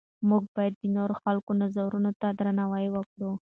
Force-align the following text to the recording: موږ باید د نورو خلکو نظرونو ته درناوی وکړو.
موږ 0.29 0.43
باید 0.55 0.73
د 0.79 0.83
نورو 0.97 1.13
خلکو 1.23 1.51
نظرونو 1.61 2.11
ته 2.21 2.27
درناوی 2.39 2.87
وکړو. 2.91 3.31